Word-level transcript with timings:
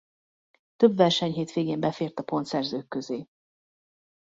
Több 0.75 0.95
versenyhétvégén 0.97 1.79
befért 1.79 2.19
a 2.19 2.23
pontszerzők 2.23 2.87
közé. 2.87 3.25